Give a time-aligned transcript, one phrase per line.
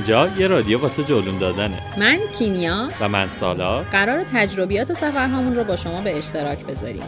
[0.00, 1.78] اینجا یه رادیو واسه جلون دادنه.
[1.98, 2.88] من کیمیا.
[3.00, 3.80] و من سالا.
[3.80, 7.02] قرار تجربیات سفرهامون رو با شما به اشتراک بذاریم.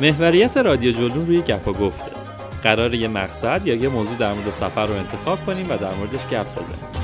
[0.00, 2.10] محوریت رادیو جلون روی گپ و گفته.
[2.62, 6.26] قرار یه مقصد یا یه موضوع در مورد سفر رو انتخاب کنیم و در موردش
[6.30, 6.94] گپ بزنیم.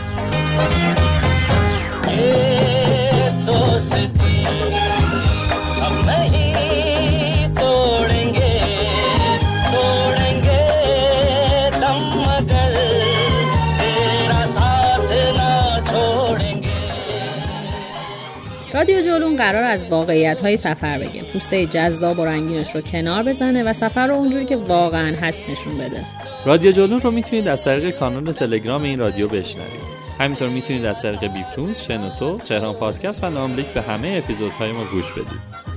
[18.81, 23.63] رادیو جولون قرار از واقعیت های سفر بگه پوسته جذاب و رنگینش رو کنار بزنه
[23.63, 26.05] و سفر رو اونجوری که واقعا هست نشون بده.
[26.45, 29.81] رادیو جولون رو می‌تونید از طریق کانال تلگرام این رادیو بشنوید.
[30.21, 35.13] همینطور می‌تونید از طریق بیپتونز، شنوتو، تهران پادکست و ناملیک به همه اپیزودهای ما گوش
[35.13, 35.71] بدید.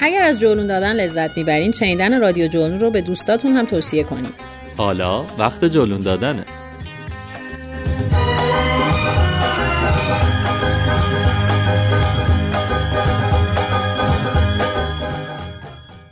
[0.00, 4.53] اگر از جولون دادن لذت می‌برین شنیدن رادیو جولون رو به دوستاتون هم توصیه کنید.
[4.76, 6.44] حالا وقت جلون دادنه.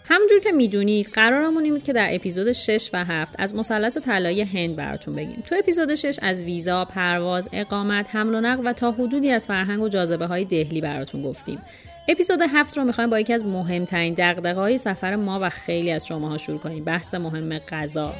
[0.04, 4.42] همونجور که می‌دونید قرارمون این بود که در اپیزود 6 و 7 از مثلث طلایی
[4.42, 5.42] هند براتون بگیم.
[5.46, 9.82] تو اپیزود 6 از ویزا، پرواز، اقامت، حمل و نقل و تا حدودی از فرهنگ
[9.82, 11.58] و جاذبه های دهلی براتون گفتیم.
[12.08, 16.06] اپیزود هفت رو می‌خوایم با یکی از مهمترین دقدقه های سفر ما و خیلی از
[16.06, 16.84] شماها شروع کنیم.
[16.84, 18.14] بحث مهم غذا.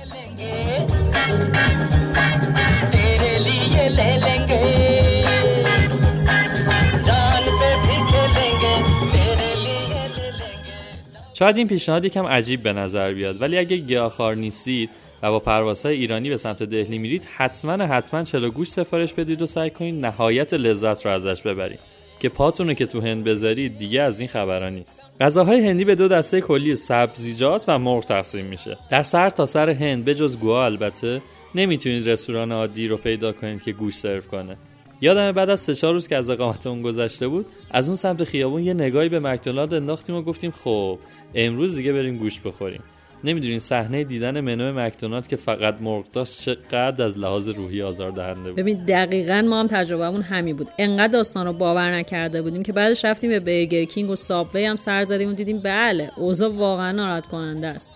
[11.34, 14.90] شاید این پیشنهاد یکم عجیب به نظر بیاد ولی اگه گیاهخوار نیستید
[15.22, 19.46] و با پروازهای ایرانی به سمت دهلی میرید حتما حتما چلو گوش سفارش بدید و
[19.46, 22.01] سعی کنید نهایت لذت رو ازش ببرید.
[22.22, 25.02] که پاتون که تو هند بذارید دیگه از این خبرها نیست.
[25.20, 28.78] غذاهای هندی به دو دسته کلی سبزیجات و مرغ تقسیم میشه.
[28.90, 31.22] در سر تا سر هند بجز گوا البته
[31.54, 34.56] نمی‌تونید رستوران عادی رو پیدا کنید که گوش سرو کنه.
[35.00, 38.24] یادم بعد از سه چهار روز که از اقامت اون گذشته بود از اون سمت
[38.24, 40.98] خیابون یه نگاهی به مکدونالد انداختیم و گفتیم خب
[41.34, 42.82] امروز دیگه بریم گوش بخوریم.
[43.24, 48.50] نمی‌دونین صحنه دیدن منو مکدونالد که فقط مرغ داشت چقدر از لحاظ روحی آزار دهنده
[48.50, 48.56] بود.
[48.58, 50.68] ببین دقیقا ما هم تجربهمون همین بود.
[50.78, 54.76] انقدر داستان رو باور نکرده بودیم که بعدش رفتیم به برگر کینگ و سابوی هم
[54.76, 57.92] سر زدیم و دیدیم بله اوضاع واقعا ناراحت کننده است.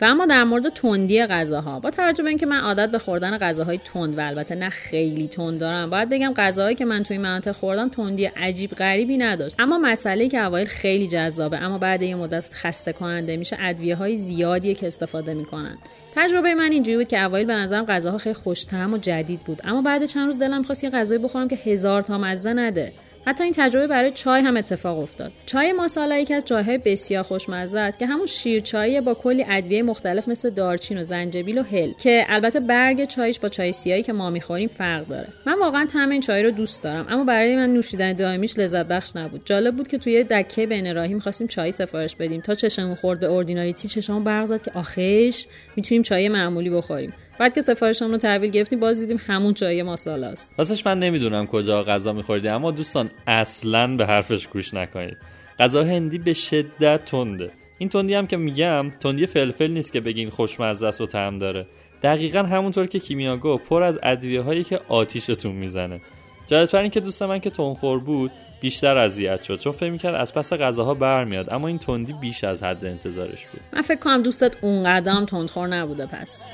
[0.00, 3.78] و اما در مورد تندی غذاها با توجه به اینکه من عادت به خوردن غذاهای
[3.78, 7.88] تند و البته نه خیلی تند دارم باید بگم غذاهایی که من توی مناطق خوردم
[7.88, 9.56] تندی عجیب غریبی نداشت.
[9.58, 14.16] اما مسئله که اوایل خیلی جذابه اما بعد یه مدت خسته کننده میشه ادویه های
[14.16, 15.78] زیادیه که استفاده می‌کنن.
[16.14, 19.82] تجربه من اینجوری بود که اوایل به نظرم غذاها خیلی خوشتم و جدید بود اما
[19.82, 22.92] بعد چند روز دلم خواست یه غذایی بخورم که هزار تا مزه نده.
[23.26, 25.32] حتی این تجربه برای چای هم اتفاق افتاد.
[25.46, 29.82] چای ماسالا یکی از چایهای بسیار خوشمزه است که همون شیر چاییه با کلی ادویه
[29.82, 34.12] مختلف مثل دارچین و زنجبیل و هل که البته برگ چایش با چای سیاهی که
[34.12, 35.28] ما می‌خوریم فرق داره.
[35.46, 39.16] من واقعا طعم این چای رو دوست دارم اما برای من نوشیدن دائمیش لذت بخش
[39.16, 39.42] نبود.
[39.44, 43.26] جالب بود که توی دکه بین راهی می‌خواستیم چای سفارش بدیم تا چشمون خورد به
[43.26, 47.12] اوردیناریتی چشمون برق زد که آخش می‌تونیم چای معمولی بخوریم.
[47.38, 50.52] بعد که سفارشمون رو تحویل گرفتیم باز دیدیم همون چای ماسالا است.
[50.58, 55.16] واسش من نمی‌دونم کجا غذا میخوردی اما دوستان اصلا به حرفش گوش نکنید.
[55.58, 57.50] غذا هندی به شدت تنده.
[57.78, 61.66] این تندی هم که میگم تندی فلفل نیست که بگین خوشمزه است و طعم داره.
[62.02, 66.00] دقیقا همونطور که کیمیا پر از ادویه هایی که آتیشتون می‌زنه.
[66.46, 68.30] جالبتر این که دوست من که تنخور بود
[68.60, 71.52] بیشتر اذیت شد چون فکر می‌کرد از پس غذاها برمیاد.
[71.52, 73.60] اما این تندی بیش از حد انتظارش بود.
[73.72, 76.44] من فکر کنم دوستت اونقدر هم تندخور نبوده پس.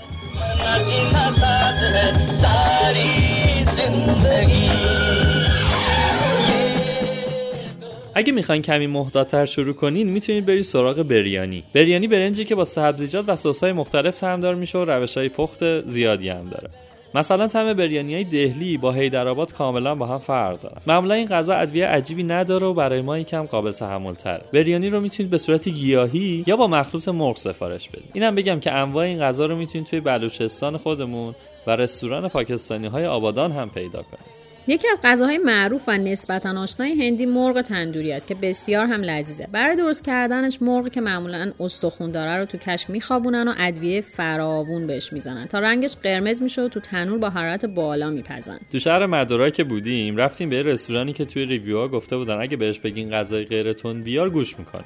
[8.15, 11.65] اگه می‌خواین کمی محتاطتر شروع کنین می‌تونید برید سراغ بریانی.
[11.75, 16.29] بریانی برنجی که با سبزیجات و سسهای مختلف تعمدار میشه و روش های پخت زیادی
[16.29, 16.71] هم داره.
[17.15, 20.77] مثلا طعم بریانی های دهلی با هیدرآباد کاملا با هم فرق دارن.
[20.87, 25.01] معمولا این غذا ادویه عجیبی نداره و برای ما یکم قابل تحمل تره بریانی رو
[25.01, 28.11] می‌تونید به صورت گیاهی یا با مخلوط مرغ سفارش بدید.
[28.13, 31.35] اینم بگم که انواع این غذا رو می‌تونید توی بلوچستان خودمون
[31.67, 34.42] و رستوران پاکستانی های آبادان هم پیدا کنید.
[34.67, 39.49] یکی از غذاهای معروف و نسبتا آشنای هندی مرغ تندوری است که بسیار هم لذیذه.
[39.53, 44.87] برای درست کردنش مرغ که معمولا استخون داره رو تو کشک میخوابونن و ادویه فراوون
[44.87, 45.47] بهش می‌زنن.
[45.47, 48.59] تا رنگش قرمز میشه و تو تنور با حرارت بالا میپزن.
[48.73, 52.57] تو شهر مدارا که بودیم رفتیم به رستورانی که توی review ها گفته بودن اگه
[52.57, 53.73] بهش بگین غذای غیر
[54.05, 54.85] بیار گوش می‌کنه.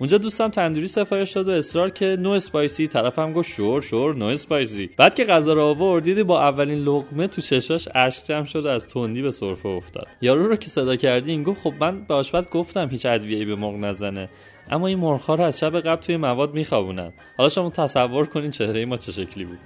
[0.00, 2.88] اونجا دوستم تندوری سفارش داد و اصرار که no spicy.
[2.88, 4.90] طرفم گفت sure sure no spicy.
[4.96, 8.86] بعد که غذا رو آورد دیدی با اولین لقمه تو چشاش اشک جمع شد از
[8.86, 10.08] تندی به سرفه افتاد.
[10.20, 13.54] یارو رو که صدا کردی این گفت خب من به آشپز گفتم هیچ ادویه‌ای به
[13.54, 14.28] مرغ نزنه.
[14.70, 17.12] اما این مرغ رو از شب قبل توی مواد میخوابونن.
[17.36, 19.58] حالا شما تصور کنین چهره ما چه شکلی بود.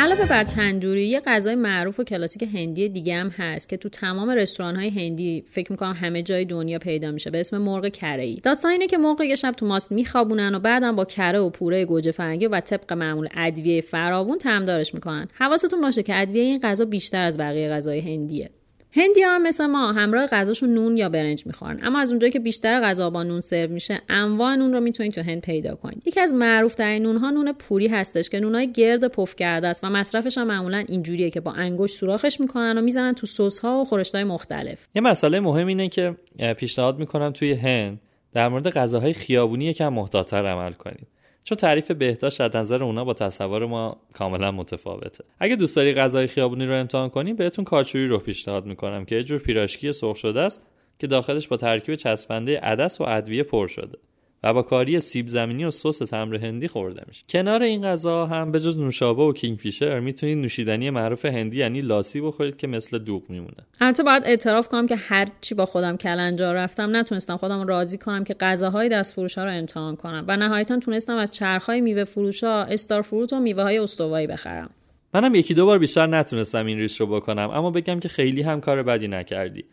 [0.00, 4.30] علاوه بر تندوری یه غذای معروف و کلاسیک هندی دیگه هم هست که تو تمام
[4.30, 8.40] رستوران های هندی فکر می‌کنم همه جای دنیا پیدا میشه به اسم مرغ کره ای
[8.42, 11.84] داستان اینه که مرغ یه شب تو ماست میخوابونن و بعدم با کره و پوره
[11.84, 15.28] گوجه فرنگی و طبق معمول ادویه فراوون تمدارش می‌کنن.
[15.34, 18.50] حواستون باشه که ادویه این غذا بیشتر از بقیه غذای هندیه.
[18.98, 21.80] هندی هم مثل ما همراه غذاشون نون یا برنج می‌خورن.
[21.82, 25.22] اما از اونجایی که بیشتر غذا با نون سرو میشه انواع نون رو می‌تونید تو
[25.22, 26.06] هند پیدا کنید.
[26.06, 29.84] یکی از معروف ترین نون ها نون پوری هستش که نونای گرد پف کرده است
[29.84, 33.80] و مصرفش هم معمولا اینجوریه که با انگشت سوراخش می‌کنن و می‌زنن تو سس ها
[33.80, 34.88] و خورشت های مختلف.
[34.94, 36.16] یه مسئله مهم اینه که
[36.56, 38.00] پیشنهاد می‌کنم توی هند
[38.34, 41.06] در مورد غذاهای خیابونی یکم محتاطتر عمل کنید.
[41.44, 45.24] چون تعریف بهداشت از نظر اونا با تصور ما کاملا متفاوته.
[45.38, 49.22] اگه دوست داری غذای خیابونی رو امتحان کنی بهتون کاچوری رو پیشنهاد می‌کنم که یه
[49.22, 50.62] جور پیراشکی سرخ شده است
[50.98, 53.98] که داخلش با ترکیب چسبنده عدس و ادویه پر شده.
[54.42, 58.52] و با کاری سیب زمینی و سس تمر هندی خورده میشه کنار این غذا هم
[58.52, 63.22] به جز نوشابه و کینگفیشر می‌تونید نوشیدنی معروف هندی یعنی لاسی بخورید که مثل دوغ
[63.30, 63.56] میمونه.
[63.80, 68.24] البته باید اعتراف کنم که هر چی با خودم کلنجار رفتم نتونستم خودم راضی کنم
[68.24, 72.44] که غذاهای دست فروش ها رو امتحان کنم و نهایتا تونستم از چرخهای میوه فروش
[72.44, 74.70] ها استار فروت و میوه های استوایی بخرم.
[75.14, 78.60] منم یکی دو بار بیشتر نتونستم این ریس رو بکنم اما بگم که خیلی هم
[78.60, 79.64] کار بدی نکردی.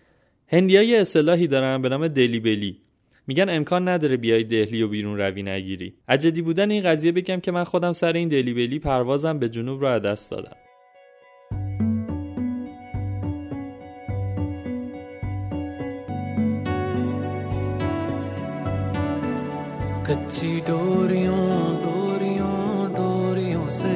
[0.48, 2.78] هندیا یه اصطلاحی دارن به نام دلی بلی
[3.28, 5.94] میگن امکان نداره بیای دهلی و بیرون روی نگیری.
[6.08, 9.82] عجدی بودن این قضیه بگم که من خودم سر این دلی بلی پروازم به جنوب
[9.82, 10.58] را دست دادم.
[20.10, 23.96] کچی دوریوں دوریوں دوریوں سے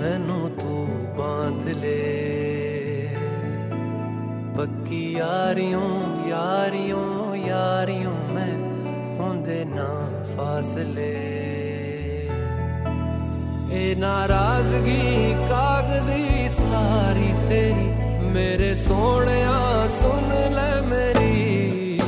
[0.00, 0.86] مینو تو
[1.16, 2.06] باندھ لے۔
[4.56, 5.90] پکی یاریوں
[6.28, 8.19] یاریوں یاریوں
[10.60, 11.14] فاصلے۔
[13.70, 17.90] اے ناراضگی کاغذی ساری تیری۔
[18.32, 19.44] میرے سونے
[19.88, 21.98] سن لے میری۔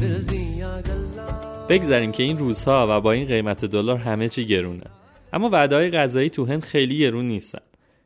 [0.00, 4.84] دل دیاں گلا۔ بگذاریم که این روزها و با این قیمت دلار همه چی گرونه.
[5.32, 7.62] اما وعده های غذایی تو هند خیلی گرون نیستن.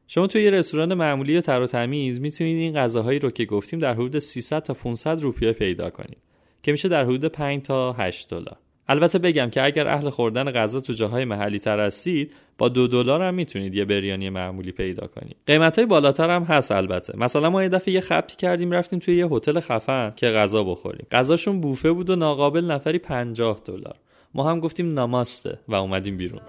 [0.09, 3.79] شما توی یه رستوران معمولی و تر و تمیز می‌تونید این غذاهایی رو که گفتیم
[3.79, 6.19] در حدود 300 تا 500 روپیه پیدا کنید
[6.63, 8.57] که میشه در حدود 5 تا 8 دلار.
[8.88, 13.23] البته بگم که اگر اهل خوردن غذا تو جاهای محلی تر هستید با دو دلار
[13.23, 15.37] هم می‌تونید یه بریانی معمولی پیدا کنید.
[15.47, 17.19] قیمت های بالاتر هم هست البته.
[17.19, 21.06] مثلا ما یه دفعه یه خبتی کردیم رفتیم توی یه هتل خفن که غذا بخوریم.
[21.12, 23.97] غذاشون بوفه بود و ناقابل نفری 50 دلار.
[24.35, 26.40] ما هم گفتیم ناماسته و اومدیم بیرون.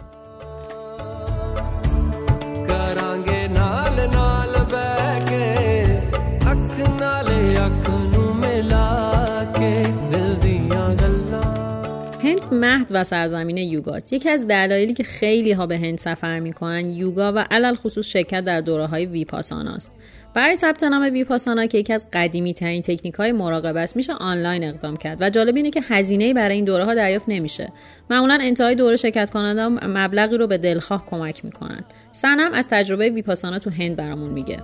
[12.68, 17.34] مهد و سرزمین یوگاست یکی از دلایلی که خیلی ها به هند سفر می‌کنن یوگا
[17.34, 19.92] و علل خصوص شرکت در دوره های ویپاسانا است.
[20.34, 24.64] برای ثبت نام ویپاسانا که یکی از قدیمی ترین تکنیک های مراقبه است میشه آنلاین
[24.64, 27.70] اقدام کرد و جالب اینه که هزینه برای این دوره ها دریافت نمیشه.
[28.10, 31.84] معمولا انتهای دوره شرکت کننده مبلغی رو به دلخواه کمک می‌کنن.
[32.12, 34.58] سنم از تجربه ویپاسانا تو هند برامون میگه.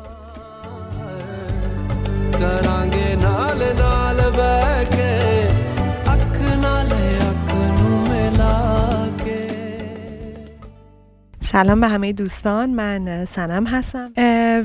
[11.53, 14.12] سلام به همه دوستان من سنم هستم.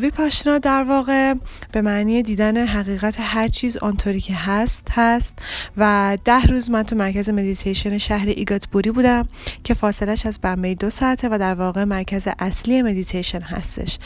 [0.00, 1.34] ویپاشنا در واقع
[1.72, 5.38] به معنی دیدن حقیقت هر چیز آنطوری که هست هست
[5.76, 9.28] و ده روز من تو مرکز مدیتیشن شهر ایگاتبوری بودم
[9.64, 13.98] که فاصلش از بمبئی دو ساعته و در واقع مرکز اصلی مدیتیشن هستش.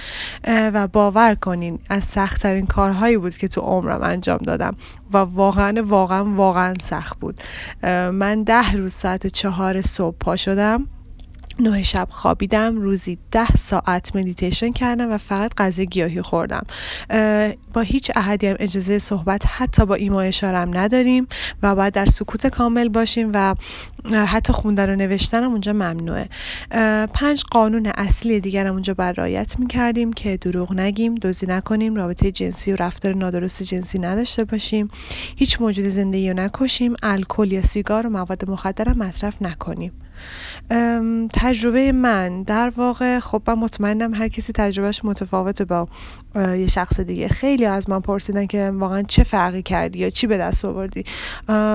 [0.47, 4.77] و باور کنین از سختترین کارهایی بود که تو عمرم انجام دادم
[5.13, 7.41] و واقعا واقعا واقعا سخت بود.
[8.13, 10.89] من ده روز ساعت چهار صبح پا شدم.
[11.63, 16.67] نه شب خوابیدم روزی ده ساعت مدیتیشن کردم و فقط غذای گیاهی خوردم.
[17.73, 21.27] با هیچ احدی هم اجازه صحبت حتی با ایما اشارم نداریم
[21.63, 23.55] و باید در سکوت کامل باشیم و
[24.27, 26.29] حتی خوندن و نوشتن اونجا ممنوعه.
[27.07, 32.73] پنج قانون اصلی دیگر اونجا بر رعایت می‌کردیم که دروغ نگیم دوزی نکنیم رابطه جنسی
[32.73, 34.91] و رفتار نادرست جنسی نداشته باشیم.
[35.37, 39.93] هیچ موجود زندگی رو نکشیم الکل یا سیگار و مواد مخدر مصرف نکنیم.
[41.33, 42.43] تجربه من.
[42.43, 45.89] در واقع خب من مطمئنم هر کسی تجربهش متفاوته با
[46.35, 47.29] یه شخص دیگه.
[47.29, 51.05] خیلی از من پرسیدن که واقعا چه فرقی کردی یا چی به دست آوردی.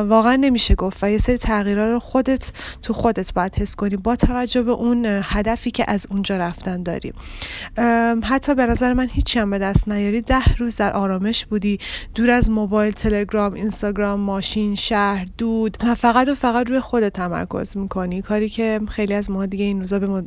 [0.07, 2.51] واقعا نمیشه گفت و یه سری تغییرها رو خودت
[2.81, 7.13] تو خودت باید حس کنی با توجه به اون هدفی که از اونجا رفتن داری.
[8.23, 10.21] حتی به نظر من هیچی هم به دست نیاری.
[10.21, 11.79] ده روز در آرامش بودی.
[12.15, 15.77] دور از موبایل تلگرام اینستاگرام ماشین شهر دود.
[15.83, 18.21] و فقط و فقط روی خودت تمرکز می‌کنی.
[18.37, 20.23] کاری که خیلی از ما دیگه این روزا به,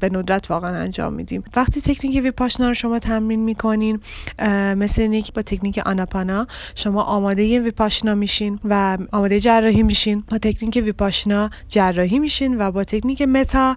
[0.00, 1.44] به ندرت واقعا انجام میدیم.
[1.56, 4.00] وقتی تکنیک ویپاشنا رو شما تمرین می‌کنین
[4.76, 10.24] مثل اینکه با تکنیک آناپانا شما آماده ویپاشنا میشین و آماده جراحی میشین.
[10.30, 13.76] با تکنیک ویپاشنا جراحی میشین و با تکنیک متا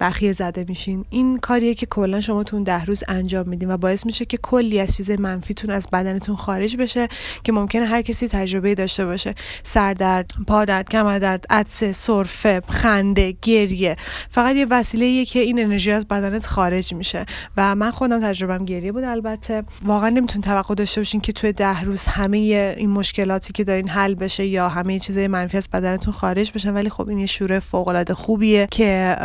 [0.00, 1.04] بخیه زده میشین.
[1.10, 4.80] این کاریه که کلا شما تو ده روز انجام میدین و باعث میشه که کلی
[4.80, 7.08] از چیز منفیتون از بدنتون خارج بشه
[7.44, 9.34] که ممکنه هر کسی تجربه داشته باشه.
[9.62, 13.96] سردرد پادرد کمردرد عطسه سرفه خنده گریه.
[14.30, 17.26] فقط یه وسیله که این انرژی از بدنت خارج میشه.
[17.56, 19.64] و من خودم تجربم گریه بود البته.
[19.84, 22.36] واقعا نمیتون توقع داشته باشین که توی ده روز همه
[22.78, 26.90] این مشکلاتی که دارین حل بشه یا همه چیزای منفی از بدنتون خارج بشه ولی
[26.90, 29.16] خب این یه شوره فوق العاده خوبیه که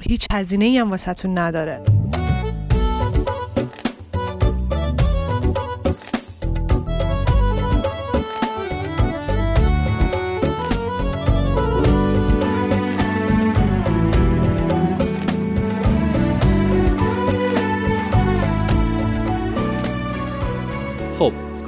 [0.00, 1.82] هیچ هزینه ای هم واسهتون نداره.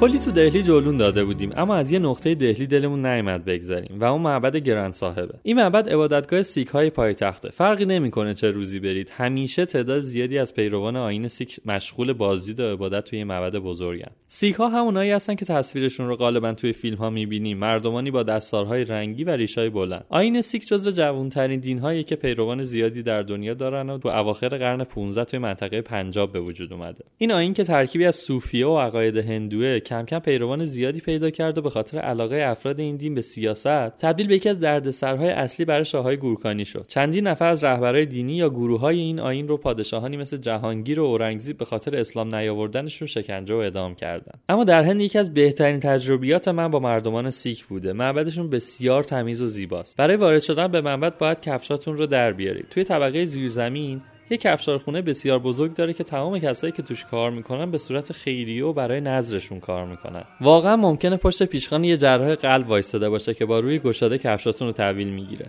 [0.00, 4.04] کلی تو دهلی جولان داده بودیم اما از یه نقطه دهلی دلمون نیامد بگذاریم و
[4.04, 5.34] اون معبد گرند صاحبه.
[5.42, 7.48] این معبد عبادتگاه سیک های پایتخته.
[7.48, 12.72] فرقی نمی‌کنه چه روزی برید همیشه تعداد زیادی از پیروان آیین سیک مشغول بازدید و
[12.72, 14.10] عبادت توی معبد بزرگن.
[14.28, 17.58] سیک ها همونایی هستن که تصویرشون رو غالبا توی فیلم ها می‌بینیم.
[17.58, 20.04] مردمانی با دستارهای رنگی و ریشای بلند.
[20.08, 24.84] آیین سیک جزو جوانترین دینهایی که پیروان زیادی در دنیا دارن و تو اواخر قرن
[24.84, 27.04] 15 توی منطقه پنجاب به وجود اومده.
[27.18, 31.58] این آیین که ترکیبی از صوفیه و عقاید هندوه کم کم پیروان زیادی پیدا کرد
[31.58, 35.64] و به خاطر علاقه افراد این دین به سیاست تبدیل به یکی از دردسرهای اصلی
[35.64, 36.84] برای شاههای گورکانی شد.
[36.88, 41.58] چندین نفر از رهبرای دینی یا گوروهای این آیین رو پادشاهانی مثل جهانگیر و اورنگزیب
[41.58, 46.48] به خاطر اسلام نیاوردنشون شکنجه و اعدام کردند اما در هند یکی از بهترین تجربیات
[46.48, 47.92] من با مردمان سیک بوده.
[47.92, 49.96] معبدشون بسیار تمیز و زیباست.
[49.96, 52.66] برای وارد شدن به معبد باید کفشاتون رو در بیارید.
[52.70, 57.70] توی طبقه زیرزمین یه کفشارخونه بسیار بزرگ داره که تمام کسایی که توش کار می‌کنن
[57.70, 60.24] به صورت خیریه و برای نظرشون کار می‌کنن.
[60.40, 64.72] واقعا ممکنه پشت پیشخان یه جراح قلب وایستاده باشه که با روی گشاده کفشاتون رو
[64.72, 65.46] تحویل می‌گیره.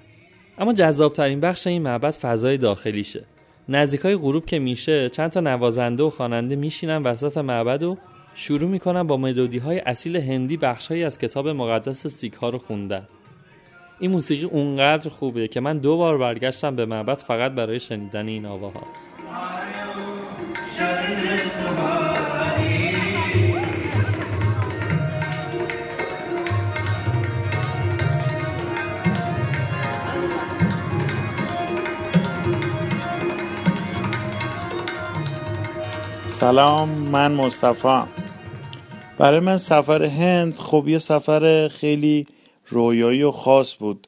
[0.57, 3.23] اما جذابترین بخش این معبد فضای داخلیشه.
[3.69, 7.97] نزدیکای غروب که میشه چند تا نوازنده و خواننده میشینن وسط معبد و
[8.35, 13.07] شروع می‌کنن با ملودی های اصیل هندی بخشهایی از کتاب مقدس سیک ها رو خوندن.
[14.01, 18.45] این موسیقی اونقدر خوبه که من دو بار برگشتم به معبد فقط برای شنیدن این
[18.45, 18.81] آواها.
[36.27, 38.03] سلام من مصطفی.
[39.17, 42.27] برای من سفر هند خب یه سفر خیلی
[42.71, 44.07] رویایی و خاص بود.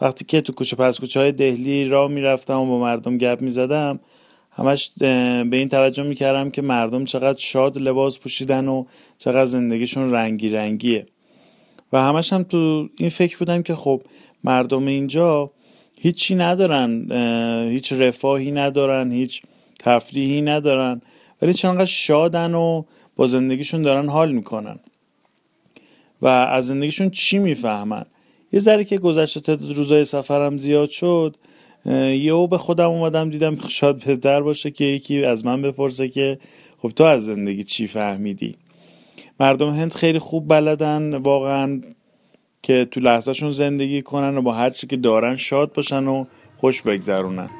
[0.00, 4.00] وقتی که تو کوچه پس کوچه های دهلی را می‌رفتم و با مردم گپ می‌زدم
[4.50, 4.90] همش
[5.50, 8.84] به این توجه می‌کردم که مردم چقدر شاد لباس پوشیدن و
[9.18, 11.06] چقدر زندگیشون رنگی رنگیه.
[11.92, 14.02] و همش هم تو این فکر بودم که خب
[14.44, 15.50] مردم اینجا
[16.00, 17.12] هیچی ندارن
[17.70, 19.42] هیچ رفاهی ندارن هیچ
[19.78, 21.00] تفریحی ندارن
[21.42, 22.82] ولی چقدر شادن و
[23.16, 24.78] با زندگیشون دارن حال می‌کنن.
[26.22, 28.04] و از زندگیشون چی می‌فهمن؟
[28.52, 31.36] یه ذره که گذشته تعداد روزای سفرم زیاد شد
[31.86, 36.38] یهو به خودم اومدم دیدم شاید بهتر باشه که یکی از من بپرسه که
[36.82, 38.56] خب تو از زندگی چی فهمیدی؟
[39.40, 41.80] مردم هند خیلی خوب بلدن واقعا
[42.62, 46.24] که تو لحظهشون زندگی کنن و با هر چی که دارن شاد باشن و
[46.56, 47.50] خوش بگذرونن.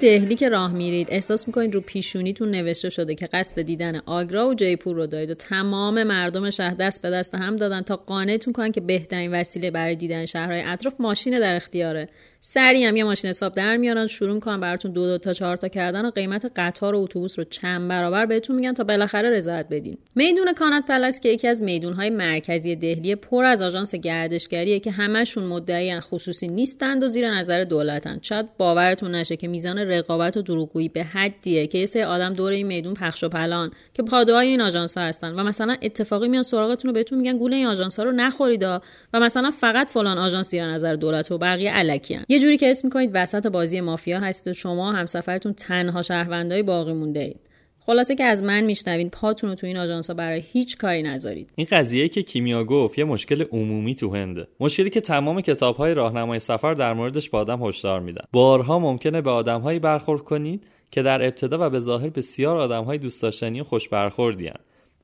[0.00, 4.54] دهلی که راه میرید احساس می‌کنید رو پیشونیتون نوشته شده که قصد دیدن آگرا و
[4.54, 8.72] جیپور رو دارید و تمام مردم شهر دست به دست هم دادن تا قانعتون کنن
[8.72, 12.08] که بهترین وسیله برای دیدن شهرهای اطراف ماشین در اختیاره.
[12.48, 15.68] سریع هم یه ماشین حساب در میارن شروع می‌کنن براتون دو دو تا چهار تا
[15.68, 19.98] کردن و قیمت قطار و اتوبوس رو چند برابر بهتون میگن تا بالاخره رضایت بدین.
[20.14, 25.44] میدون کانات پلاس که یکی از میدونهای مرکزی دهلی پر از آژانس گردشگریه که همشون
[25.44, 28.18] مدعی خصوصی نیستند و زیر نظر دولتن.
[28.22, 32.52] شاید باورتون نشه که میزان رقابت و دروغگویی به حدیه که یه سری آدم دور
[32.52, 36.88] این میدون پخش و پلان که پادوهای این آژانس هستن و مثلا اتفاقی میان سراغتون
[36.88, 38.80] رو بهتون میگن گول این آژانس ها رو نخورید و
[39.12, 43.10] مثلا فقط فلان آژانس زیر نظر دولت و بقیه الکیان یه جوری که اسم می‌کنید
[43.14, 47.40] وسط بازی مافیا هستید و شما همسفرتون تنها شهروندای باقی مونده اید.
[47.80, 51.50] خلاصه که از من میشنوین پاتون رو تو این آژانس برای هیچ کاری نذارید.
[51.54, 54.46] این قضیه که کیمیا گفت یه مشکل عمومی تو هنده.
[54.60, 58.24] مشکلی که تمام کتاب های راهنمای سفر در موردش به آدم هشدار میدن.
[58.32, 63.22] بارها ممکنه به آدمهایی برخورد کنید که در ابتدا و به ظاهر بسیار آدمهای دوست
[63.22, 64.52] داشتنی و خوش برخوردین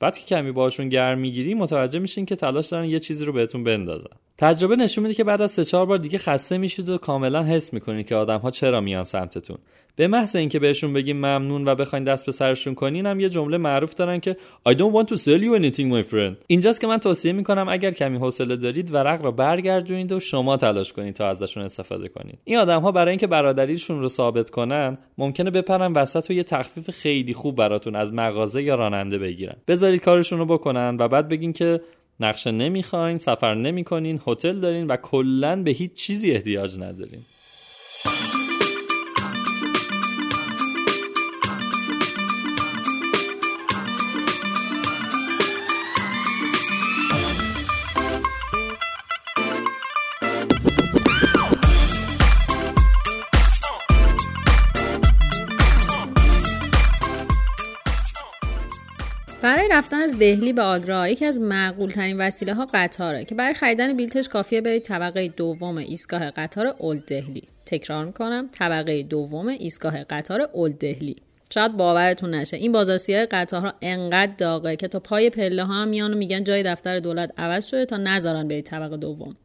[0.00, 3.64] بعد که کمی باشون گرم می‌گیری متوجه میشین که تلاش دارن یه چیزی رو بهتون
[3.64, 4.16] بندازن.
[4.42, 7.72] تجربه نشون میده که بعد از سه چهار بار دیگه خسته میشید و کاملا حس
[7.72, 9.58] می‌کنید که آدم ها چرا میان سمتتون.
[9.96, 13.56] به محض اینکه بهشون بگیم ممنون و بخواین دست به سرشون کنین هم یه جمله
[13.56, 14.36] معروف دارن که
[14.68, 16.44] I don't want to sell you anything my friend.
[16.46, 20.92] اینجاست که من توصیه می‌کنم اگر کمی حوصله دارید ورق رو برگردونید و شما تلاش
[20.92, 22.38] کنید تا ازشون استفاده کنید.
[22.44, 26.90] این آدم ها برای اینکه برادریشون رو ثابت کنن ممکنه بپرن وسط و یه تخفیف
[26.90, 29.56] خیلی خوب براتون از مغازه یا راننده بگیرن.
[29.68, 31.80] بذارید کارشون رو بکنن و بعد بگین که
[32.20, 37.20] نقشه نمی‌خواین سفر نمی‌کنین هتل دارین و کلا به هیچ چیزی احتیاج ندارین.
[59.72, 63.96] رفتن از دهلی به آگرا یکی از معقول ترین وسیله ها قطاره که برای خریدن
[63.96, 67.42] بیلتش کافیه برید طبقه دوم ایستگاه قطار اولد دهلی.
[67.66, 71.16] تکرار می‌کنم طبقه دوم ایستگاه قطار اولد دهلی.
[71.54, 75.88] شاید باورتون نشه این بازار سیاه قطارها انقدر داغه که تا پای پله ها هم
[75.88, 79.36] میان و میگن جای دفتر دولت عوض شده تا نذارن برید طبقه دوم.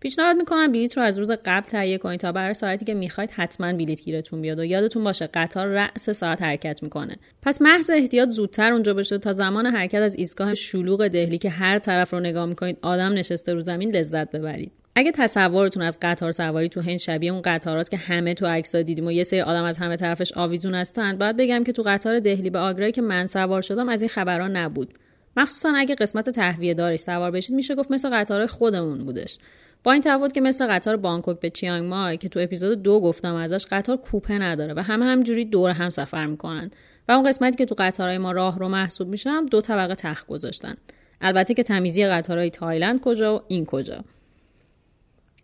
[0.00, 3.72] پیشنهاد می‌کنم بلیط رو از روز قبل تهیه کنید تا برای ساعتی که می‌خواید حتما
[3.72, 7.16] بلیط گیرتون بیاد و یادتون باشه قطار رأس ساعت حرکت می‌کنه.
[7.42, 11.78] پس محض احتیاط زودتر اونجا بشه تا زمان حرکت از ایستگاه شلوغ دهلی که هر
[11.78, 14.72] طرف رو نگاه می‌کنید آدم نشسته رو زمین لذت ببرید.
[14.98, 19.06] اگه تصورتون از قطار سواری تو هند شبیه اون قطاراست که همه تو عکسا دیدیم
[19.06, 22.50] و یه سری آدم از همه طرفش آویزون هستن باید بگم که تو قطار دهلی
[22.50, 24.94] به آگرایی که من سوار شدم از این خبرها نبود.
[25.36, 29.38] مخصوصا اگه قسمت تهویه دارش سوار بشید میشه گفت مثل قطار خودمون بودش.
[29.86, 33.34] با این تفاوت که مثل قطار بانکوک به چیانگ مای که تو اپیزود دو گفتم
[33.34, 36.70] ازش قطار کوپه نداره و همه همجوری دور هم سفر می‌کنن.
[37.08, 40.74] و اون قسمتی که تو قطارهای ما راه رو محسوب میشه دو طبقه تخت گذاشتن.
[41.20, 44.04] البته که تمیزی قطارهای تایلند کجا و این کجا.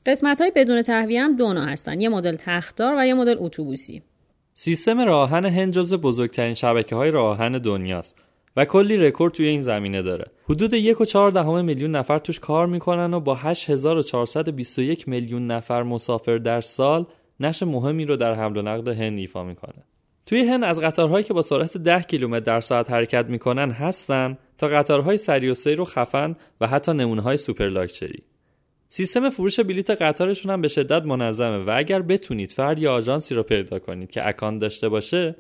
[0.06, 2.00] قسمت های بدون تهویه هم دو هستن.
[2.00, 4.02] یه مدل تختدار و یه مدل اتوبوسی.
[4.54, 8.16] سیستم راه‌آهن هند جز بزرگترین شبکه های راه‌آهن دنیاست.
[8.56, 10.24] و کلی رکورد توی این زمینه داره.
[10.48, 15.82] حدود یک و چهار دهم میلیون نفر توش کار می‌کنن و با 8421 میلیون نفر
[15.82, 17.06] مسافر در سال
[17.40, 19.84] نقش مهمی رو در حمل و نقل هند ایفا می‌کنه.
[20.26, 24.66] توی هند از قطارهایی که با سرعت 10 کیلومتر در ساعت حرکت می‌کنن هستن تا
[24.66, 28.22] قطارهای سری و سیر و خفن و حتی نمونه های سوپر لاکچری.
[28.88, 33.42] سیستم فروش بلیت قطارشون هم به شدت منظمه و اگر بتونید فرد یا آژانسی رو
[33.42, 35.36] پیدا کنید که اکان داشته باشه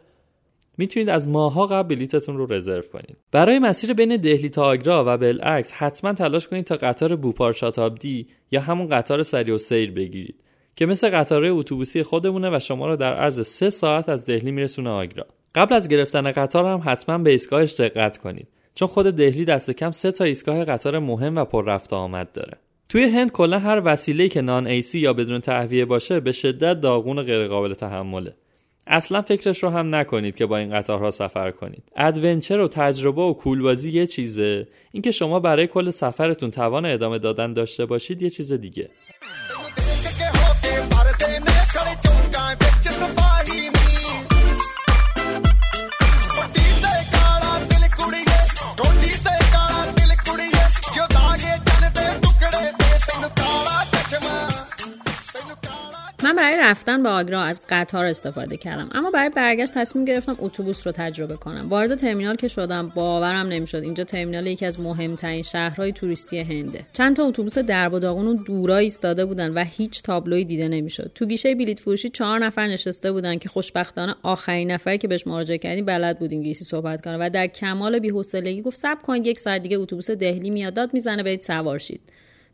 [0.78, 3.16] می‌تونید از ماها قبل بلیتتون رو رزرو کنید.
[3.32, 8.26] برای مسیر بین دهلی تا آگرا و بالعکس حتما تلاش کنید تا قطار بوپار شاتابدی
[8.50, 10.34] یا همون قطار سری و سیر بگیرید
[10.76, 14.90] که مثل قطارهای اتوبوسی خودمونه و شما رو در عرض سه ساعت از دهلی میرسونه
[14.90, 15.26] آگرا.
[15.54, 19.90] قبل از گرفتن قطار هم حتما به ایستگاهش دقت کنید چون خود دهلی دست کم
[19.90, 22.58] سه تا ایستگاه قطار مهم و پر رفت آمد داره.
[22.88, 27.18] توی هند کلا هر وسیله‌ای که non AC یا بدون تهویه باشه به شدت داغون
[27.18, 28.34] و غیرقابل تحمله.
[28.86, 31.82] اصلا فکرش رو هم نکنید که با این قطارها سفر کنید.
[31.96, 34.68] adventure و تجربه و cool بازی یه چیزه.
[34.92, 38.90] اینکه شما برای کل سفرتون توان ادامه دادن داشته باشید یه چیز دیگه.
[56.32, 58.90] من برای رفتن به آگرا از قطار استفاده کردم.
[58.92, 61.68] اما برای برگشت تصمیم گرفتم اتوبوس رو تجربه کنم.
[61.68, 63.82] وارد ترمینال که شدم باورم نمی‌شد.
[63.82, 68.34] اینجا ترمینال یکی از مهمترین شهرهای توریستی هنده چند تا اتوبوس درب و داغون و
[68.34, 71.12] دورا ایستاده بودن و هیچ تابلوی دیده نمی‌شد.
[71.14, 75.58] تو گیشه بلیط فروشی چهار نفر نشسته بودن که خوشبختانه آخرین نفری که بهش مراجعه
[75.58, 79.62] کردیم بلد بود انگلیسی صحبت کنه و در کمال بی‌حوصلگی گفت صبر کنید یک ساعت
[79.62, 80.74] دیگه اتوبوس دهلی میاد.
[80.74, 82.00] داد می‌زنه برید سوار شید.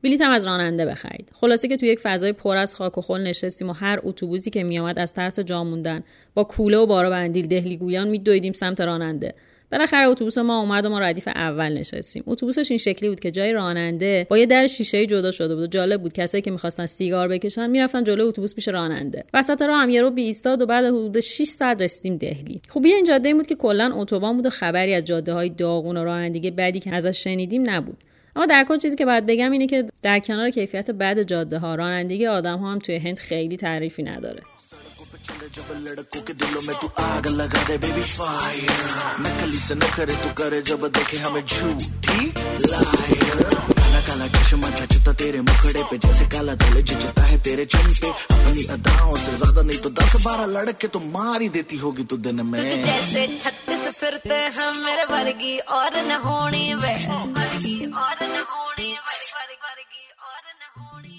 [0.02, 1.30] بلیط هم از راننده بخرید.
[1.34, 4.62] خلاصه که تو یک فضای پر از خاک و خل نشستیم و هر اتوبوسی که
[4.62, 6.02] میآمد از ترس جا موندن.
[6.34, 9.34] با کوله و بارا بندیل دهلی گویان میدویدیم سمت راننده.
[9.72, 12.22] بالاخره اتوبوس ما اومد و ما ردیف اول نشستیم.
[12.26, 15.66] اتوبوسش این شکلی بود که جای راننده با یه در شیشه جدا شده بود و
[15.66, 19.24] جالب بود کسایی که می‌خواستن سیگار بکشن می‌رفتن جلو اتوبوس پیش راننده.
[19.34, 20.10] وسط راه هم یه رو
[20.44, 22.60] و بعد حدود 6 ساعت رسیدیم دهلی.
[22.68, 25.96] خوبی این جاده این بود که کلا اتوبان بود و خبری از جاده های داغون
[25.96, 27.96] و رانندگی بدی که ازش شنیدیم نبود.
[28.38, 31.74] اما در کل چیزی که باید بگم اینه که در کنار کیفیت بد جاده ها
[31.74, 34.42] رانندگی آدم ها هم توی هند خیلی تعریفی نداره.
[44.08, 49.16] काला चश्मा जचता तेरे मुखड़े पे। जैसे काला दिल जचता है तेरे चमके अपनी अदाओं
[49.16, 52.58] से ज़्यादा नहीं तो दस बारह लड़के तो मार ही देती होगी तू दिन में।
[52.84, 56.92] जैसे छत्तीस फिरते हैं, मेरे वर्गी और न होनी वे
[57.36, 61.17] वर्गी, और न होनी वर्गी, और न होनी।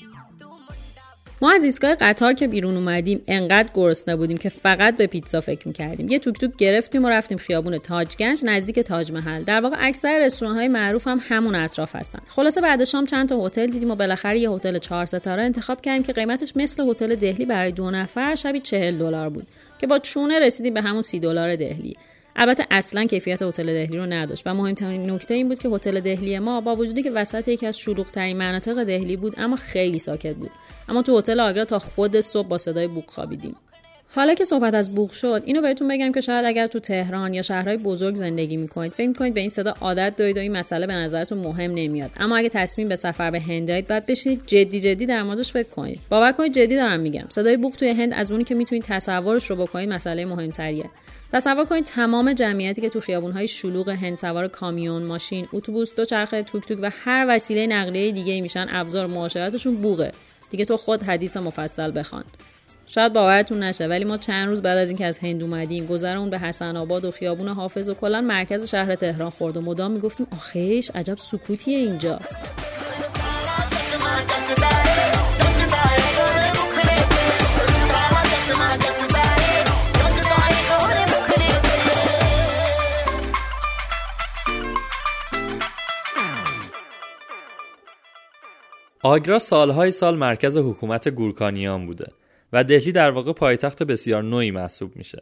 [1.41, 5.67] ما از ایستگاه قطار که بیرون اومدیم انقدر گرسنه بودیم که فقط به پیتزا فکر
[5.67, 6.10] می‌کردیم.
[6.10, 9.43] یه توک توک گرفتیم و رفتیم خیابون تاجگنج نزدیک تاج محل.
[9.43, 12.19] در واقع اکثر رستوران های معروف هم همون اطراف هستن.
[12.28, 16.04] خلاصه بعد شام چند تا هتل دیدیم و بالاخره یه هتل چهار ستاره انتخاب کردیم
[16.04, 19.47] که قیمتش مثل هتل دهلی برای دو نفر شبی چهل دلار بود
[19.80, 21.97] که با چونه رسیدیم به همون سی دلار دهلی.
[22.41, 26.39] البته اصلا کیفیت هتل دهلی رو نداشت و مهمترین نکته این بود که هتل دهلی
[26.39, 30.52] ما با وجودی که وسط یکی از شلوغترین مناطق دهلی بود اما خیلی ساکت بود.
[30.89, 33.56] اما تو هتل آگرا تا خود صبح با صدای بوق خوابیدیم.
[34.15, 37.41] حالا که صحبت از بوق شد اینو بهتون بگم که شاید اگر تو تهران یا
[37.41, 40.93] شهرهای بزرگ زندگی می‌کنید فکر می‌کنید به این صدا عادت دارید و این مسئله به
[40.93, 42.12] نظرتون مهم نمیاد.
[42.17, 45.69] اما اگه تصمیم به سفر به هند دارید باید بشینید جدی جدی در موردش فکر
[45.69, 45.99] کنید.
[46.10, 47.25] باور کنید جدی دارم میگم.
[47.30, 50.86] صدای بوق توی هند از اونی که می‌تونید تصورش رو بکنید مسئله مهمتریه.
[51.33, 56.67] تصور کنید تمام جمعیتی که تو خیابونهای شلوغ هند سوار کامیون، ماشین، اتوبوس، دوچرخه، توک
[56.67, 60.11] توک و هر وسیله نقلیه دیگه میشن ابزار معاشرتشون بوغه.
[60.49, 62.23] دیگه تو خود حدیث مفصل بخوان.
[62.87, 66.39] شاید باورتون نشه ولی ما چند روز بعد از اینکه از هند اومدیم گذرمون به
[66.39, 70.91] حسن آباد و خیابون حافظ و کلا مرکز شهر تهران خورد و مدام می‌گفتیم آخیش
[70.95, 72.19] عجب سکوتیه اینجا
[89.03, 92.07] آگرا سالهای سال مرکز حکومت گورکانیان بوده
[92.53, 95.21] و دهلی در واقع پایتخت بسیار نوعی محسوب میشه.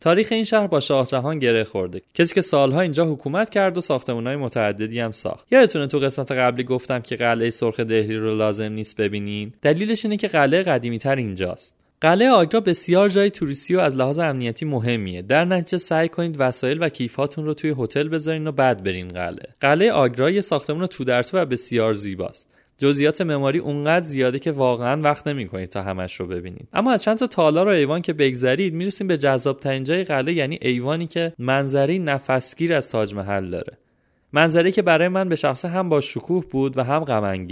[0.00, 2.02] تاریخ این شهر با شاه جهان گره خورده.
[2.14, 5.52] کسی که سالها اینجا حکومت کرد و ساختمانهای متعددی هم ساخت.
[5.52, 10.16] یادتونه تو قسمت قبلی گفتم که قلعه سرخ دهلی رو لازم نیست ببینین؟ دلیلش اینه
[10.16, 11.74] که قلعه قدیمی تر اینجاست.
[12.00, 15.22] قلعه آگرا بسیار جای توریستی و از لحاظ امنیتی مهمیه.
[15.22, 19.48] در نتیجه سعی کنید وسایل و کیفاتون رو توی هتل بذارین و بعد برین قلعه.
[19.60, 22.51] قلعه آگرا یه ساختمان تو در تو و بسیار زیباست.
[22.78, 26.68] جزئیات معماری اونقدر زیاده که واقعا وقت نمی‌کنید تا همش رو ببینید.
[26.72, 30.34] اما از چند تا تالار و ایوان که بگذرید می‌رسیم به جذاب ترین جای قلعه
[30.34, 33.78] یعنی ایوانی که منظری نفسگیر از تاج محل داره.
[34.32, 37.48] منظری که برای من به شخصه هم با شکوه بود و هم غم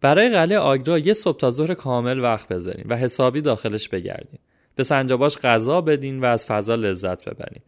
[0.00, 4.38] برای قلعه آگرا یه صبح تا ظهر کامل وقت بذارین و حسابی داخلش بگردین
[4.74, 7.62] به سنجاباش غذا بدین و از فضا لذت ببرین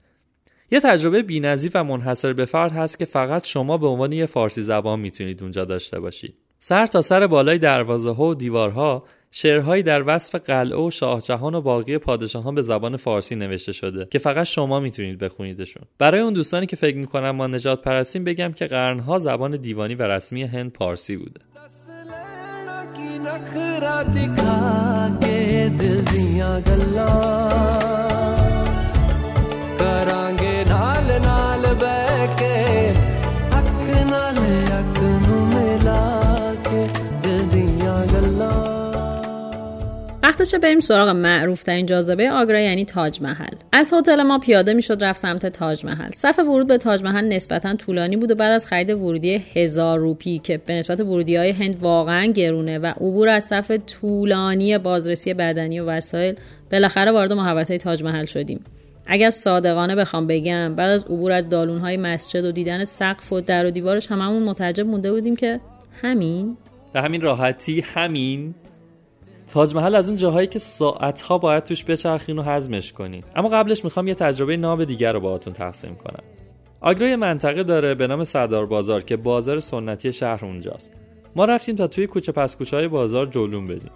[0.70, 4.62] یه تجربه بی‌نظیر و منحصر به فرد هست که فقط شما به عنوان یه فارسی
[4.62, 6.34] زبان می‌تونید اونجا داشته باشید.
[6.68, 11.60] سر تا سر بالای دروازه ها و دیوارها شعرهایی در وصف قلعه و شاهجهان و
[11.60, 15.82] باقی پادشاهان به زبان فارسی نوشته شده که فقط شما می‌تونید بخونیدشون.
[15.98, 20.02] برای اون دوستانی که فکر می‌کنن ما نجات پرستیم بگم که قرنها زبان دیوانی و
[20.02, 21.40] رسمی هند پارسی بوده.
[40.36, 43.54] وقتشه بریم سراغ معروف ترین جاذبه آگرا یعنی تاج محل.
[43.72, 46.10] از هتل ما پیاده می‌شد رفت سمت تاج محل.
[46.14, 50.38] صف ورود به تاج محل نسبتا طولانی بود و بعد از خرید ورودی هزار روپی
[50.38, 55.80] که به نسبت ورودی های هند واقعا گرونه و عبور از صف طولانی بازرسی بدنی
[55.80, 56.34] و وسایل
[56.72, 58.64] بالاخره وارد محوطه تاج محل شدیم.
[59.06, 63.40] اگر صادقانه بخوام بگم بعد از عبور از دالون های مسجد و دیدن سقف و
[63.40, 65.60] در و دیوارش هممون متعجب مونده بودیم که
[66.02, 66.56] همین؟
[66.92, 68.54] به همین راحتی همین؟
[69.48, 73.24] تاج محل از اون جاهایی که ساعتها باید توش بچرخین و هضمش کنین.
[73.36, 76.22] اما قبلش می‌خوام یه تجربه ناب دیگر رو باهاتون تقسیم کنم.
[76.80, 80.92] آگرا منطقه داره به نام سردار بازار که بازار سنتی شهر اونجاست.
[81.36, 83.90] ما رفتیم تا توی کوچه پس های بازار جلوم بدیم.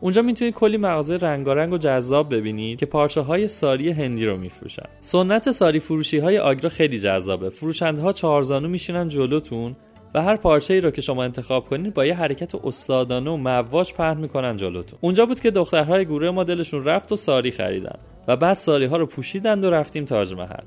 [0.00, 4.86] اونجا می‌تونید کلی مغازه رنگارنگ و جذاب ببینید که پارچه های ساری هندی رو میفروشن.
[5.00, 7.50] سنت ساری فروشی های آگرا خیلی جذابه.
[7.50, 9.76] فروشنده ها چهارزانو میشینن جلوتون
[10.14, 13.92] و هر پارچه ای را که شما انتخاب کنید با یه حرکت استادانه و مواج
[13.92, 14.98] پهن می‌کنن جلوتون.
[15.02, 17.98] اونجا بود که دخترهای گروه ما دلشون رفت و ساری خریدن
[18.28, 20.64] و بعد ساری ها رو پوشیدند و رفتیم تاج محل.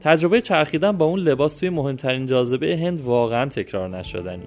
[0.00, 4.44] تجربه چرخیدن با اون لباس توی مهمترین جاذبه هند واقعا تکرار نشدنی.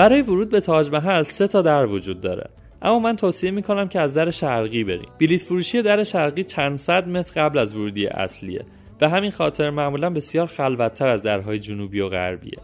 [0.00, 2.50] برای ورود به تاج محل سه تا در وجود داره.
[2.82, 5.08] اما من توصیه می‌کنم که از در شرقی بریم.
[5.20, 8.64] بلیت فروشی در شرقی چند صد متر قبل از ورودی اصلیه.
[8.98, 12.58] به همین خاطر معمولا بسیار خلوتتر از درهای جنوبی و غربیه.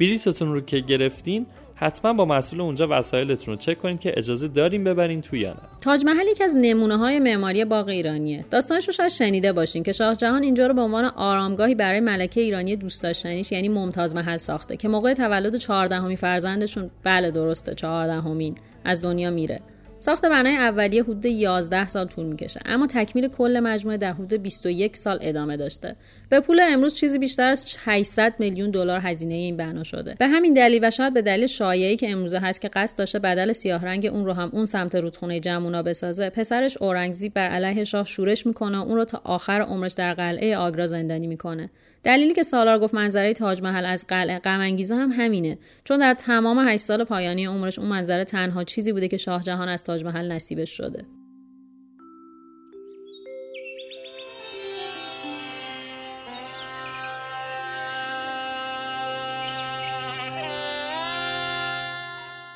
[0.00, 1.46] بلیتتون رو که گرفتین
[1.82, 5.60] حتما با مسئول اونجا وسایلتون رو چک کنید که اجازه داریم ببرین تو یا نه.
[5.80, 8.44] تاج محل یکی از نمونه های معماری باغ ایرانیه.
[8.50, 12.40] داستانش رو شاید شنیده باشین که شاه جهان اینجا رو به عنوان آرامگاهی برای ملکه
[12.40, 18.54] ایرانی دوست داشتنیش یعنی ممتاز محل ساخته که موقع تولد چهاردهمین فرزندشون بله درسته چهاردهمین
[18.84, 19.60] از دنیا میره.
[20.02, 22.60] ساخت بنای اولیه حدود 11 سال طول می‌کشه.
[22.64, 25.96] اما تکمیل کل مجموعه در حدود 21 سال ادامه داشته.
[26.28, 30.14] به پول امروز چیزی بیشتر از 800 میلیون دلار هزینه این بنا شده.
[30.18, 33.52] به همین دلیل و شاید به دلیل شایعی که امروزه هست که قصد داشته بدل
[33.52, 38.04] سیاه رنگ اون رو هم اون سمت رودخونه جمونا بسازه پسرش اورنگزیب بر علیه شاه
[38.04, 41.70] شورش می‌کنه اون رو تا آخر عمرش در قلعه آگرا زندانی می‌کنه.
[42.04, 44.60] دلیلی که سالار گفت منظره تاج محل از قلعه غم
[44.90, 45.58] هم همینه.
[45.84, 49.68] چون در تمام 8 سال پایانی عمرش اون منظره تنها چیزی بوده که شاه جهان
[49.68, 51.04] از تاج محل نصیبش شده.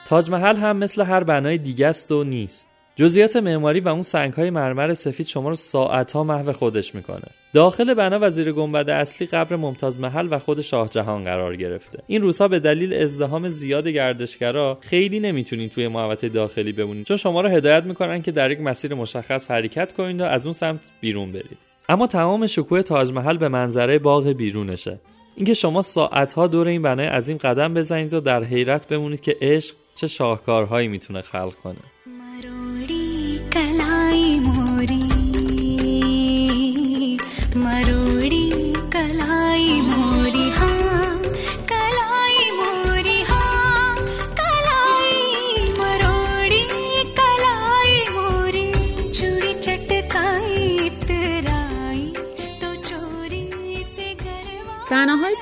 [0.07, 2.76] تاج محل هم مثل هر بنای دیگه است و نیست.
[2.99, 7.25] جزئیات معماری و اون های مرمر سفید شما رو ساعتها محو خودش می‌کنه.
[7.53, 11.99] داخل بنا و زیر گنبد اصلی قبر ممتاز محل و خود شاه جهان قرار گرفته.
[12.07, 17.41] این روزها به دلیل ازدهام زیاد گردشگرا خیلی نمی‌تونید توی محوطه داخلی بمونید چون شما
[17.41, 21.33] رو هدایت می‌کنن که در یک مسیر مشخص حرکت کنید و از اون سمت بیرون
[21.33, 21.59] برید.
[21.89, 24.99] اما تمام شکوه تاج محل به منظره باغ بیرونشه.
[25.37, 29.75] اینکه شما ساعتها دور این بنای عظیم قدم بزنید و در حیرت بمونید که عشق
[29.95, 31.96] چه شاهکارهایی می‌تونه خلق کنه.
[33.57, 35.03] കലായി മോരി
[37.63, 38.43] മറുപടി
[38.95, 40.06] കലായി മോരി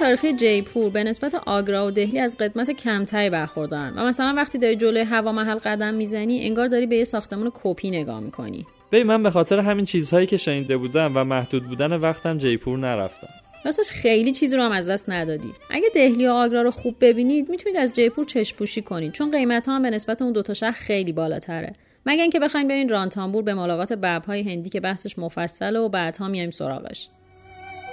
[0.04, 3.98] تاریخی جیپور به نسبت آگرا و دهلی از قدمت کمتری برخوردارن.
[3.98, 7.90] و مثلا وقتی داری جلوی هوا محل قدم می‌زنی انگار داری به یه ساختمان کپی
[7.90, 8.66] نگاه می‌کنی.
[8.90, 13.28] به من به خاطر همین چیزهایی که شنیده بودم و محدود بودن وقتم جیپور نرفتم.
[13.64, 15.52] راستش خیلی چیزی رو هم از دست ندادی.
[15.70, 19.66] اگه دهلی و آگرا رو خوب ببینید می‌تونید از جیپور چشم پوشی کنید چون قیمت
[19.66, 21.72] ها هم به nسبت اون دوتا شهر خیلی بالاتره.
[22.06, 26.50] مگر اینکه بخوایم برین رانتامبور به ملاقات ببرهای هندی که بحثش مفصله و بعدها میایم
[26.50, 27.08] سراغش.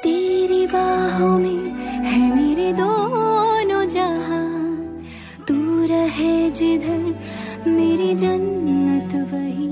[0.02, 1.62] तेरी बाहों में
[2.10, 4.46] है मेरे दोनों जहां
[5.48, 5.58] तू
[5.92, 7.02] रहे जिधर
[7.66, 9.66] मेरी जन्नत वही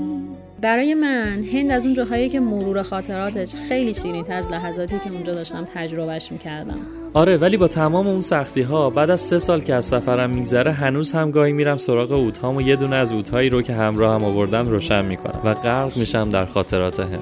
[0.61, 5.33] برای من هند از اون جاهایی که مرور خاطراتش خیلی شیرین از لحظاتی که اونجا
[5.33, 6.77] داشتم تجربهش میکردم
[7.13, 10.71] آره ولی با تمام اون سختی ها بعد از سه سال که از سفرم میگذره
[10.71, 14.23] هنوز هم گاهی میرم سراغ اوتهام و یه دونه از اوتهایی رو که همراه هم
[14.23, 17.21] آوردم روشن میکنم و غرق میشم در خاطرات هند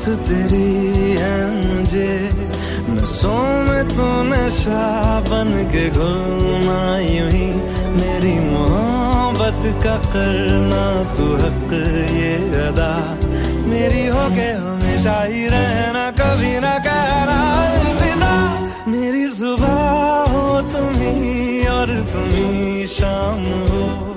[0.00, 1.36] बस तेरी है
[1.76, 2.12] मुझे
[2.88, 4.84] में तो नशा
[5.28, 7.48] बन के घुलना यूँ ही
[7.96, 10.84] मेरी मोहब्बत का करना
[11.14, 11.72] तू हक
[12.16, 12.32] ये
[12.64, 12.92] अदा।
[13.68, 18.34] मेरी हो के हमेशा ही रहना, कभी ना कहना अलविदा
[18.88, 19.76] मेरी सुबह
[20.32, 24.09] हो तुम ही और तुम ही शाम हो।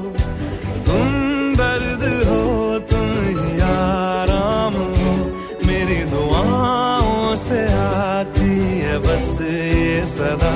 [7.53, 10.53] से आती है बस ये सदा।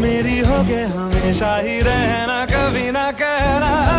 [0.00, 3.89] मेरी हो गए हमेशा ही रहना, कभी ना कहना।